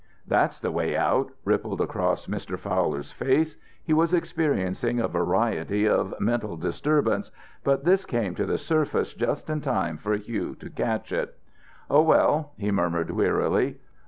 [0.27, 2.57] "That's the way out," rippled across Mr.
[2.57, 3.55] Fowler's face.
[3.83, 7.31] He was experiencing a variety of mental disturbances,
[7.63, 11.37] but this came to the surface just in time for Hugh to catch it.
[11.87, 13.77] "Oh well," he murmured, wearily.